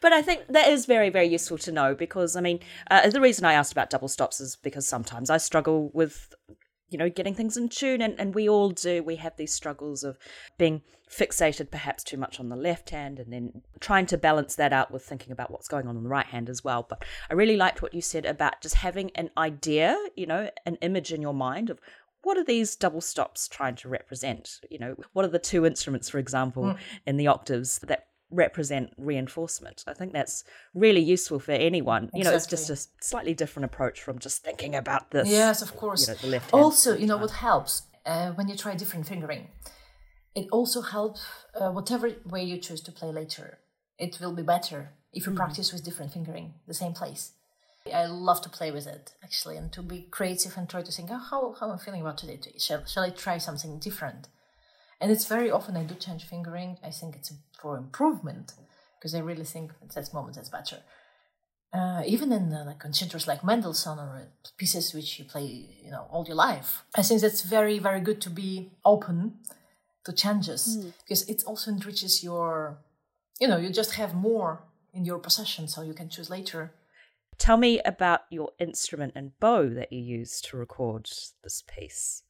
But 0.00 0.12
I 0.12 0.22
think 0.22 0.46
that 0.48 0.68
is 0.68 0.86
very, 0.86 1.10
very 1.10 1.26
useful 1.26 1.58
to 1.58 1.72
know 1.72 1.94
because 1.94 2.36
I 2.36 2.40
mean, 2.40 2.60
uh, 2.90 3.08
the 3.08 3.20
reason 3.20 3.44
I 3.44 3.54
asked 3.54 3.72
about 3.72 3.90
double 3.90 4.08
stops 4.08 4.40
is 4.40 4.56
because 4.56 4.86
sometimes 4.86 5.30
I 5.30 5.38
struggle 5.38 5.90
with 5.92 6.34
you 6.88 6.98
know, 6.98 7.08
getting 7.08 7.34
things 7.34 7.56
in 7.56 7.68
tune. 7.68 8.00
And, 8.00 8.18
and 8.18 8.34
we 8.34 8.48
all 8.48 8.70
do. 8.70 9.02
We 9.02 9.16
have 9.16 9.36
these 9.36 9.52
struggles 9.52 10.04
of 10.04 10.18
being 10.58 10.82
fixated 11.10 11.70
perhaps 11.70 12.02
too 12.04 12.16
much 12.16 12.40
on 12.40 12.48
the 12.48 12.56
left 12.56 12.90
hand 12.90 13.18
and 13.18 13.32
then 13.32 13.62
trying 13.80 14.06
to 14.06 14.18
balance 14.18 14.54
that 14.56 14.72
out 14.72 14.90
with 14.90 15.04
thinking 15.04 15.32
about 15.32 15.50
what's 15.50 15.68
going 15.68 15.86
on 15.86 15.96
on 15.96 16.02
the 16.02 16.08
right 16.08 16.26
hand 16.26 16.48
as 16.48 16.64
well. 16.64 16.86
But 16.88 17.04
I 17.30 17.34
really 17.34 17.56
liked 17.56 17.82
what 17.82 17.94
you 17.94 18.00
said 18.00 18.24
about 18.24 18.60
just 18.60 18.76
having 18.76 19.10
an 19.14 19.30
idea, 19.36 19.96
you 20.16 20.26
know, 20.26 20.50
an 20.64 20.76
image 20.76 21.12
in 21.12 21.22
your 21.22 21.34
mind 21.34 21.70
of 21.70 21.80
what 22.22 22.36
are 22.36 22.44
these 22.44 22.74
double 22.74 23.00
stops 23.00 23.46
trying 23.46 23.76
to 23.76 23.88
represent? 23.88 24.60
You 24.68 24.80
know, 24.80 24.96
what 25.12 25.24
are 25.24 25.28
the 25.28 25.38
two 25.38 25.64
instruments, 25.64 26.08
for 26.08 26.18
example, 26.18 26.64
mm. 26.64 26.78
in 27.06 27.18
the 27.18 27.28
octaves 27.28 27.78
that 27.80 28.05
represent 28.30 28.92
reinforcement. 28.96 29.84
I 29.86 29.94
think 29.94 30.12
that's 30.12 30.44
really 30.74 31.00
useful 31.00 31.38
for 31.38 31.52
anyone. 31.52 32.04
Exactly. 32.04 32.18
You 32.18 32.24
know, 32.24 32.36
it's 32.36 32.46
just 32.46 32.70
a 32.70 32.76
slightly 33.00 33.34
different 33.34 33.64
approach 33.64 34.02
from 34.02 34.18
just 34.18 34.42
thinking 34.42 34.74
about 34.74 35.10
this. 35.10 35.28
Yes, 35.28 35.62
of 35.62 35.76
course. 35.76 36.08
You 36.08 36.14
know, 36.14 36.20
the 36.20 36.28
left 36.28 36.52
also, 36.52 36.96
you 36.96 37.06
know, 37.06 37.16
what 37.16 37.30
helps 37.30 37.82
uh, 38.04 38.32
when 38.32 38.48
you 38.48 38.56
try 38.56 38.74
different 38.74 39.06
fingering, 39.06 39.48
it 40.34 40.46
also 40.50 40.80
helps 40.82 41.26
uh, 41.58 41.70
whatever 41.70 42.10
way 42.24 42.42
you 42.42 42.58
choose 42.58 42.80
to 42.82 42.92
play 42.92 43.12
later. 43.12 43.58
It 43.98 44.18
will 44.20 44.34
be 44.34 44.42
better 44.42 44.90
if 45.12 45.26
you 45.26 45.32
mm 45.32 45.36
practice 45.36 45.72
with 45.72 45.82
different 45.84 46.12
fingering, 46.12 46.54
the 46.66 46.74
same 46.74 46.92
place. 46.92 47.32
I 47.94 48.06
love 48.06 48.40
to 48.42 48.48
play 48.48 48.70
with 48.70 48.86
it 48.86 49.14
actually, 49.22 49.56
and 49.56 49.72
to 49.72 49.82
be 49.82 50.08
creative 50.10 50.56
and 50.56 50.68
try 50.68 50.82
to 50.82 50.92
think, 50.92 51.08
oh, 51.12 51.18
how 51.18 51.54
how 51.58 51.68
am 51.68 51.78
I 51.78 51.78
feeling 51.78 52.00
about 52.00 52.18
today? 52.18 52.38
Shall 52.58 52.84
shall 52.84 53.04
I 53.04 53.10
try 53.10 53.38
something 53.38 53.78
different? 53.78 54.28
And 55.00 55.10
it's 55.10 55.26
very 55.26 55.50
often 55.50 55.76
I 55.76 55.84
do 55.84 55.94
change 55.94 56.24
fingering. 56.24 56.78
I 56.82 56.90
think 56.90 57.16
it's 57.16 57.32
for 57.60 57.76
improvement 57.76 58.52
because 58.98 59.14
I 59.14 59.20
really 59.20 59.44
think 59.44 59.72
at 59.82 59.90
that 59.90 60.12
moment 60.14 60.36
that's 60.36 60.48
better. 60.48 60.78
Uh, 61.72 62.02
even 62.06 62.32
in 62.32 62.52
uh, 62.52 62.64
like 62.64 62.78
concertos 62.78 63.26
like 63.26 63.44
Mendelssohn 63.44 63.98
or 63.98 64.16
uh, 64.16 64.48
pieces 64.56 64.94
which 64.94 65.18
you 65.18 65.24
play, 65.24 65.44
you 65.82 65.90
know, 65.90 66.06
all 66.10 66.24
your 66.26 66.36
life, 66.36 66.84
I 66.94 67.02
think 67.02 67.20
that's 67.20 67.42
very, 67.42 67.78
very 67.78 68.00
good 68.00 68.20
to 68.22 68.30
be 68.30 68.70
open 68.84 69.40
to 70.04 70.12
changes 70.12 70.78
mm. 70.78 70.92
because 71.02 71.28
it 71.28 71.42
also 71.46 71.70
enriches 71.70 72.22
your, 72.22 72.78
you 73.40 73.48
know, 73.48 73.58
you 73.58 73.70
just 73.70 73.96
have 73.96 74.14
more 74.14 74.62
in 74.94 75.04
your 75.04 75.18
possession, 75.18 75.68
so 75.68 75.82
you 75.82 75.92
can 75.92 76.08
choose 76.08 76.30
later. 76.30 76.72
Tell 77.36 77.58
me 77.58 77.80
about 77.84 78.20
your 78.30 78.52
instrument 78.58 79.12
and 79.14 79.38
bow 79.38 79.68
that 79.68 79.92
you 79.92 80.00
used 80.00 80.46
to 80.46 80.56
record 80.56 81.10
this 81.44 81.62
piece. 81.66 82.22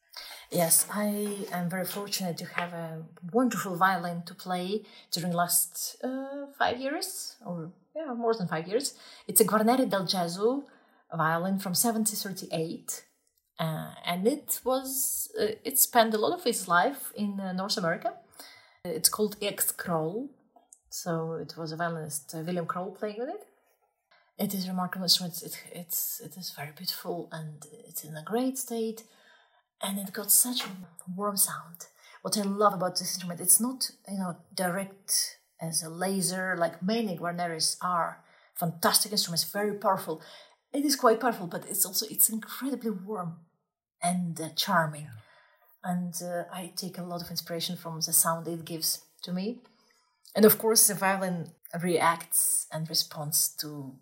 Yes, 0.49 0.87
I 0.89 1.45
am 1.51 1.69
very 1.69 1.85
fortunate 1.85 2.37
to 2.37 2.45
have 2.45 2.71
a 2.71 3.03
wonderful 3.33 3.75
violin 3.75 4.23
to 4.27 4.33
play 4.33 4.83
during 5.11 5.33
last 5.33 5.97
uh, 6.03 6.45
five 6.57 6.79
years, 6.79 7.35
or 7.45 7.71
yeah, 7.93 8.13
more 8.13 8.33
than 8.33 8.47
five 8.47 8.65
years. 8.67 8.93
It's 9.27 9.41
a 9.41 9.45
Guarneri 9.45 9.89
del 9.89 10.05
Gesù 10.05 10.63
violin 11.13 11.59
from 11.59 11.73
1738, 11.73 13.03
uh, 13.59 13.91
and 14.05 14.25
it 14.25 14.61
was 14.63 15.29
uh, 15.37 15.47
it 15.65 15.77
spent 15.77 16.13
a 16.13 16.17
lot 16.17 16.39
of 16.39 16.45
its 16.47 16.67
life 16.69 17.11
in 17.15 17.39
uh, 17.41 17.51
North 17.51 17.77
America. 17.77 18.13
It's 18.85 19.09
called 19.09 19.35
X 19.41 19.73
Kroll, 19.73 20.29
so 20.89 21.33
it 21.33 21.55
was 21.57 21.73
a 21.73 21.75
violinist 21.75 22.33
uh, 22.33 22.39
William 22.39 22.65
Kroll 22.65 22.91
playing 22.91 23.19
with 23.19 23.29
it. 23.29 23.45
It 24.39 24.53
is 24.53 24.65
a 24.65 24.69
remarkable 24.69 25.03
instrument. 25.03 25.41
It, 25.43 25.61
it's 25.73 26.21
it 26.21 26.37
is 26.37 26.51
very 26.51 26.71
beautiful 26.73 27.27
and 27.33 27.65
it's 27.85 28.05
in 28.05 28.15
a 28.15 28.23
great 28.23 28.57
state 28.57 29.03
and 29.81 29.99
it 29.99 30.13
got 30.13 30.31
such 30.31 30.63
a 30.63 30.69
warm 31.15 31.37
sound. 31.37 31.87
What 32.21 32.37
I 32.37 32.41
love 32.41 32.73
about 32.73 32.93
this 32.93 33.13
instrument, 33.13 33.41
it's 33.41 33.59
not 33.59 33.91
you 34.09 34.19
know 34.19 34.37
direct 34.53 35.37
as 35.61 35.83
a 35.83 35.89
laser 35.89 36.55
like 36.57 36.83
many 36.83 37.17
Guarneris 37.17 37.77
are. 37.81 38.23
Fantastic 38.55 39.11
instruments, 39.11 39.43
very 39.43 39.73
powerful. 39.73 40.21
It 40.73 40.83
is 40.83 40.95
quite 40.95 41.19
powerful, 41.19 41.47
but 41.47 41.65
it's 41.69 41.85
also 41.85 42.05
it's 42.09 42.29
incredibly 42.29 42.91
warm 42.91 43.37
and 44.01 44.39
uh, 44.39 44.49
charming. 44.55 45.07
And 45.83 46.13
uh, 46.21 46.43
I 46.51 46.73
take 46.75 46.97
a 46.97 47.03
lot 47.03 47.21
of 47.21 47.29
inspiration 47.29 47.77
from 47.77 47.95
the 48.01 48.13
sound 48.13 48.47
it 48.47 48.65
gives 48.65 49.03
to 49.23 49.31
me. 49.31 49.59
And 50.35 50.43
of 50.43 50.57
course, 50.57 50.87
the 50.87 50.95
violin 50.95 51.51
reacts 51.81 52.67
and 52.71 52.89
responds 52.89 53.49
to 53.61 53.95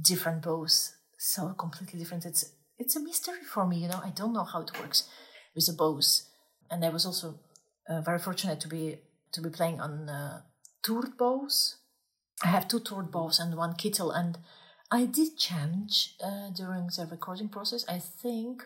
different 0.00 0.42
bows 0.42 0.94
so 1.18 1.50
completely 1.50 2.00
different. 2.00 2.26
It's 2.26 2.52
it's 2.82 2.96
a 2.96 3.00
mystery 3.00 3.44
for 3.54 3.64
me. 3.66 3.76
You 3.78 3.88
know, 3.88 4.00
I 4.04 4.10
don't 4.10 4.32
know 4.32 4.44
how 4.44 4.62
it 4.62 4.78
works 4.80 5.08
with 5.54 5.66
the 5.66 5.72
bows. 5.72 6.28
And 6.70 6.84
I 6.84 6.88
was 6.88 7.06
also 7.06 7.38
uh, 7.88 8.00
very 8.00 8.18
fortunate 8.18 8.60
to 8.60 8.68
be 8.68 8.98
to 9.32 9.40
be 9.40 9.50
playing 9.50 9.80
on 9.80 10.08
uh, 10.08 10.40
Tourte 10.84 11.16
bows. 11.16 11.76
I 12.44 12.48
have 12.48 12.66
two 12.68 12.80
Tourte 12.80 13.10
bows 13.10 13.38
and 13.38 13.56
one 13.56 13.74
kittel, 13.74 14.10
and 14.14 14.38
I 14.90 15.06
did 15.06 15.38
change 15.38 16.16
uh, 16.22 16.50
during 16.54 16.88
the 16.96 17.06
recording 17.10 17.48
process. 17.48 17.84
I 17.88 17.98
think 17.98 18.64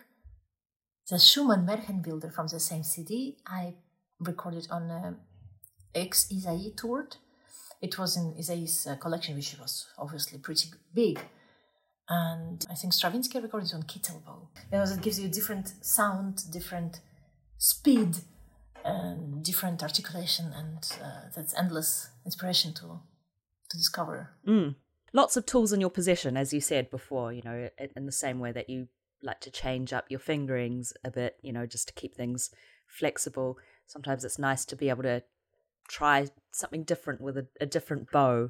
the 1.09 1.19
Schumann 1.19 1.65
Märchenbilder 1.65 2.33
from 2.33 2.47
the 2.47 2.59
same 2.59 2.83
CD 2.83 3.37
I 3.45 3.75
recorded 4.19 4.67
on 4.71 4.89
uh, 4.89 5.13
X 5.93 6.27
Ysaÿe 6.33 6.75
Tourte. 6.75 7.17
It 7.81 7.99
was 7.99 8.17
in 8.17 8.33
Ysaÿe's 8.33 8.87
uh, 8.87 8.95
collection, 8.95 9.35
which 9.35 9.55
was 9.59 9.85
obviously 9.97 10.39
pretty 10.39 10.69
big 10.93 11.19
and 12.09 12.65
I 12.69 12.75
think 12.75 12.93
Stravinsky 12.93 13.39
recorded 13.39 13.73
on. 13.73 13.83
You 14.71 14.77
know, 14.77 14.83
it 14.83 15.01
gives 15.01 15.19
you 15.19 15.27
different 15.27 15.73
sound, 15.81 16.43
different 16.51 17.01
speed, 17.57 18.17
and 18.85 19.43
different 19.43 19.83
articulation, 19.83 20.53
and 20.55 20.89
uh, 21.03 21.29
that's 21.35 21.57
endless 21.57 22.09
inspiration 22.25 22.73
to 22.75 23.01
to 23.69 23.77
discover. 23.77 24.31
Mm. 24.47 24.75
Lots 25.13 25.35
of 25.35 25.45
tools 25.45 25.73
in 25.73 25.81
your 25.81 25.89
possession, 25.89 26.37
as 26.37 26.53
you 26.53 26.61
said 26.61 26.89
before. 26.89 27.33
You 27.33 27.41
know, 27.43 27.69
in 27.95 28.05
the 28.05 28.11
same 28.11 28.39
way 28.39 28.51
that 28.53 28.69
you 28.69 28.87
like 29.21 29.41
to 29.41 29.51
change 29.51 29.91
up 29.91 30.05
your 30.09 30.19
fingerings 30.19 30.93
a 31.03 31.11
bit. 31.11 31.37
You 31.41 31.51
know, 31.51 31.65
just 31.65 31.87
to 31.89 31.93
keep 31.93 32.15
things 32.15 32.49
flexible. 32.87 33.57
Sometimes 33.85 34.23
it's 34.23 34.39
nice 34.39 34.63
to 34.65 34.75
be 34.75 34.89
able 34.89 35.03
to 35.03 35.23
try 35.89 36.27
something 36.51 36.83
different 36.83 37.21
with 37.21 37.37
a, 37.37 37.47
a 37.59 37.65
different 37.65 38.11
bow 38.11 38.49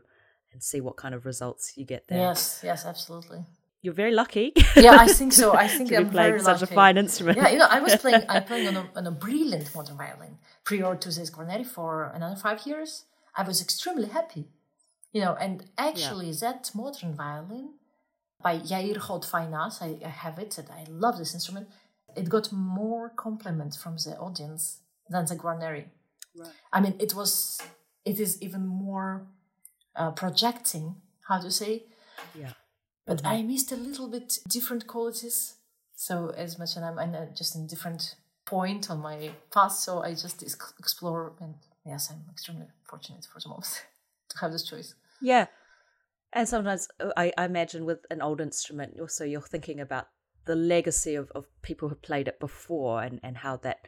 and 0.51 0.63
see 0.63 0.82
what 0.82 0.98
kind 0.98 1.13
of 1.13 1.25
results 1.25 1.74
you 1.75 1.86
get 1.86 2.08
there. 2.08 2.20
Yes, 2.20 2.62
yes, 2.63 2.86
absolutely. 2.86 3.46
You're 3.82 3.94
very 3.94 4.12
lucky. 4.12 4.54
Yeah, 4.75 4.98
I 5.00 5.08
think 5.20 5.34
so. 5.34 5.54
I 5.54 5.68
think 5.68 5.94
I'm 5.94 6.10
playing 6.10 6.39
such 6.39 6.62
lucky. 6.62 6.74
a 6.74 6.75
fine 6.75 6.98
instrument. 6.98 7.38
Yeah, 7.38 7.50
you 7.50 7.58
know, 7.60 7.68
I 7.70 7.80
was 7.80 7.96
playing. 7.96 8.24
I'm 8.30 8.44
playing 8.44 8.68
on 8.70 8.77
a, 8.77 8.89
on 8.96 9.08
a 9.08 9.12
brilliant 9.12 9.74
modern 9.75 9.98
violin 9.98 10.38
prior 10.63 10.96
to 10.96 11.10
this 11.10 11.30
Guarneri 11.30 11.66
for 11.66 12.12
another 12.13 12.36
five 12.36 12.66
years. 12.66 13.06
I 13.36 13.44
was 13.44 13.62
extremely 13.62 14.08
happy, 14.08 14.50
you 15.13 15.22
know. 15.22 15.36
And 15.39 15.66
actually, 15.77 16.32
yeah. 16.32 16.39
that 16.42 16.72
modern 16.74 17.13
violin 17.13 17.75
by 18.42 18.58
Yair 18.58 18.98
Hod 18.98 19.24
Fainas, 19.24 19.82
I, 19.82 20.04
I 20.04 20.10
have 20.10 20.39
it, 20.39 20.58
and 20.58 20.68
I 20.72 20.86
love 20.89 21.18
this 21.20 21.34
instrument. 21.34 21.70
It 22.16 22.30
got 22.30 22.51
more 22.51 23.10
compliments 23.10 23.77
from 23.77 23.98
the 23.98 24.18
audience 24.18 24.80
than 25.08 25.25
the 25.25 25.36
Guarneri. 25.36 25.86
Right. 26.36 26.50
I 26.74 26.82
mean, 26.82 26.96
it 27.00 27.13
was. 27.13 27.62
It 28.04 28.20
is 28.20 28.42
even 28.42 28.66
more 28.66 29.27
uh, 29.98 30.12
projecting, 30.12 30.96
how 31.27 31.39
to 31.39 31.51
say. 31.51 31.84
Yeah. 32.34 32.54
But 33.06 33.18
mm-hmm. 33.18 33.27
I 33.27 33.42
missed 33.42 33.72
a 33.72 33.75
little 33.75 34.08
bit 34.08 34.39
different 34.48 34.88
qualities. 34.88 35.56
So 35.96 36.34
as 36.38 36.60
much 36.60 36.77
as 36.77 36.84
I'm, 36.84 37.00
I'm 37.00 37.16
just 37.36 37.56
in 37.56 37.68
different 37.68 38.16
point 38.46 38.89
on 38.89 39.00
my 39.00 39.32
path, 39.51 39.74
so 39.74 40.04
I 40.04 40.12
just 40.12 40.44
explore 40.80 41.34
and 41.42 41.56
yes, 41.86 42.12
I'm 42.12 42.24
extremely 42.32 42.68
fortunate 42.84 43.25
for 43.32 43.39
the 43.39 43.50
moment 43.50 43.86
to 44.30 44.38
have 44.39 44.51
this 44.51 44.63
choice. 44.63 44.94
Yeah. 45.22 45.48
And 46.34 46.48
sometimes 46.48 46.88
uh, 47.00 47.12
I, 47.18 47.32
I 47.38 47.46
imagine 47.46 47.86
with 47.86 48.00
an 48.12 48.22
old 48.22 48.42
instrument, 48.42 49.00
also 49.00 49.24
you're 49.24 49.42
thinking 49.42 49.80
about 49.80 50.08
the 50.46 50.56
legacy 50.56 51.16
of, 51.16 51.32
of 51.32 51.46
people 51.62 51.89
who 51.89 51.96
played 51.96 52.27
it 52.27 52.39
before 52.39 53.01
and, 53.01 53.20
and 53.24 53.38
how 53.38 53.58
that, 53.58 53.88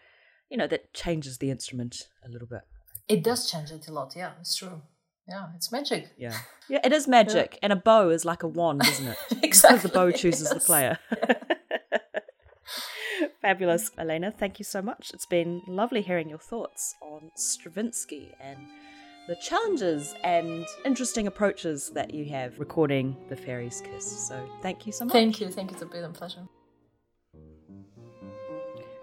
you 0.49 0.57
know, 0.57 0.67
that 0.67 0.93
changes 0.93 1.37
the 1.37 1.51
instrument 1.51 2.07
a 2.25 2.29
little 2.29 2.47
bit. 2.47 2.61
It 3.07 3.23
does 3.23 3.49
change 3.49 3.71
it 3.71 3.87
a 3.87 3.93
lot. 3.93 4.13
Yeah, 4.15 4.31
it's 4.39 4.55
true. 4.55 4.81
Yeah, 5.29 5.47
it's 5.55 5.71
magic. 5.71 6.09
Yeah. 6.17 6.37
Yeah, 6.71 6.81
it 6.83 6.93
is 6.93 7.07
magic. 7.07 7.53
Yeah. 7.53 7.59
And 7.63 7.73
a 7.73 7.75
bow 7.75 8.09
is 8.09 8.25
like 8.25 8.43
a 8.43 8.47
wand, 8.47 8.85
isn't 8.85 9.07
it? 9.07 9.17
exactly. 9.41 9.77
Because 9.77 9.81
the 9.81 9.89
bow 9.89 10.11
chooses 10.11 10.43
yes. 10.43 10.53
the 10.53 10.59
player. 10.59 10.99
Fabulous, 13.41 13.89
Alena. 13.97 14.31
Thank 14.31 14.59
you 14.59 14.65
so 14.65 14.79
much. 14.79 15.09
It's 15.11 15.25
been 15.25 15.63
lovely 15.67 16.03
hearing 16.03 16.29
your 16.29 16.37
thoughts 16.37 16.93
on 17.01 17.31
Stravinsky 17.35 18.35
and 18.39 18.59
the 19.27 19.35
challenges 19.37 20.13
and 20.23 20.63
interesting 20.85 21.25
approaches 21.25 21.89
that 21.95 22.13
you 22.13 22.25
have 22.25 22.59
recording 22.59 23.17
The 23.29 23.35
Fairy's 23.35 23.81
Kiss. 23.81 24.27
So 24.27 24.47
thank 24.61 24.85
you 24.85 24.91
so 24.91 25.05
much. 25.05 25.13
Thank 25.13 25.41
you. 25.41 25.49
Thank 25.49 25.71
you. 25.71 25.77
It's 25.81 25.91
been 25.91 26.03
a 26.03 26.09
pleasure. 26.09 26.47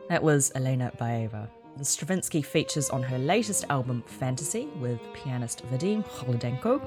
That 0.08 0.22
was 0.22 0.52
Alena 0.54 0.96
Baeva. 0.98 1.48
Stravinsky 1.84 2.42
features 2.42 2.88
on 2.90 3.02
her 3.02 3.18
latest 3.18 3.64
album 3.68 4.02
Fantasy 4.06 4.66
with 4.80 4.98
pianist 5.12 5.64
Vadym 5.66 6.04
Kholodenko, 6.04 6.80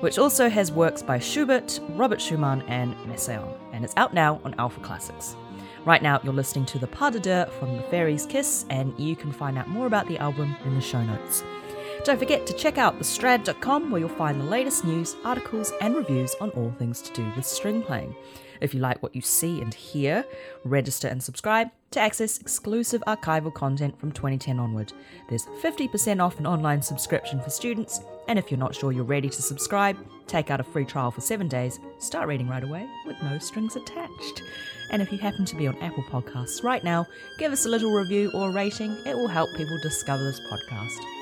which 0.00 0.18
also 0.18 0.48
has 0.48 0.72
works 0.72 1.02
by 1.02 1.18
Schubert, 1.18 1.80
Robert 1.90 2.20
Schumann, 2.20 2.62
and 2.62 2.94
Messiaen, 3.06 3.52
and 3.72 3.84
it's 3.84 3.94
out 3.96 4.14
now 4.14 4.40
on 4.44 4.54
Alpha 4.58 4.80
Classics. 4.80 5.36
Right 5.84 6.02
now, 6.02 6.20
you're 6.22 6.32
listening 6.32 6.66
to 6.66 6.78
the 6.78 6.86
Pas 6.86 7.12
de 7.12 7.20
Deux 7.20 7.46
from 7.58 7.76
The 7.76 7.82
Fairy's 7.84 8.26
Kiss, 8.26 8.66
and 8.70 8.92
you 8.98 9.16
can 9.16 9.32
find 9.32 9.56
out 9.56 9.68
more 9.68 9.86
about 9.86 10.08
the 10.08 10.18
album 10.18 10.56
in 10.64 10.74
the 10.74 10.80
show 10.80 11.02
notes. 11.02 11.42
Don't 12.02 12.18
forget 12.18 12.46
to 12.46 12.54
check 12.54 12.78
out 12.78 12.98
thestrad.com 12.98 13.90
where 13.90 14.00
you'll 14.00 14.08
find 14.08 14.40
the 14.40 14.44
latest 14.44 14.84
news, 14.86 15.16
articles, 15.22 15.72
and 15.82 15.94
reviews 15.94 16.34
on 16.40 16.48
all 16.50 16.72
things 16.78 17.02
to 17.02 17.12
do 17.12 17.30
with 17.36 17.44
string 17.44 17.82
playing. 17.82 18.16
If 18.62 18.72
you 18.72 18.80
like 18.80 19.02
what 19.02 19.14
you 19.14 19.20
see 19.20 19.60
and 19.60 19.72
hear, 19.72 20.24
register 20.64 21.08
and 21.08 21.22
subscribe 21.22 21.70
to 21.90 22.00
access 22.00 22.38
exclusive 22.38 23.02
archival 23.06 23.52
content 23.52 23.98
from 23.98 24.12
2010 24.12 24.58
onward. 24.58 24.92
There's 25.28 25.46
50% 25.62 26.22
off 26.22 26.38
an 26.38 26.46
online 26.46 26.80
subscription 26.80 27.40
for 27.40 27.50
students, 27.50 28.00
and 28.28 28.38
if 28.38 28.50
you're 28.50 28.58
not 28.58 28.74
sure 28.74 28.92
you're 28.92 29.04
ready 29.04 29.28
to 29.28 29.42
subscribe, 29.42 29.96
take 30.26 30.50
out 30.50 30.60
a 30.60 30.64
free 30.64 30.84
trial 30.86 31.10
for 31.10 31.20
seven 31.20 31.48
days, 31.48 31.80
start 31.98 32.28
reading 32.28 32.48
right 32.48 32.64
away 32.64 32.88
with 33.06 33.22
no 33.22 33.38
strings 33.38 33.76
attached. 33.76 34.42
And 34.90 35.02
if 35.02 35.12
you 35.12 35.18
happen 35.18 35.44
to 35.44 35.56
be 35.56 35.66
on 35.66 35.76
Apple 35.82 36.04
Podcasts 36.04 36.62
right 36.62 36.82
now, 36.82 37.06
give 37.38 37.52
us 37.52 37.66
a 37.66 37.68
little 37.68 37.92
review 37.92 38.30
or 38.32 38.52
rating, 38.52 38.96
it 39.04 39.16
will 39.16 39.28
help 39.28 39.50
people 39.56 39.78
discover 39.82 40.24
this 40.24 40.40
podcast. 40.50 41.19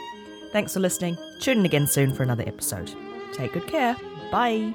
Thanks 0.53 0.75
for 0.75 0.81
listening. 0.81 1.19
Tune 1.41 1.59
in 1.59 1.67
again 1.67 1.87
soon 1.87 2.13
for 2.13 2.23
another 2.23 2.45
episode. 2.47 2.93
Take 3.33 3.53
good 3.53 3.67
care. 3.67 3.97
Bye. 4.31 4.75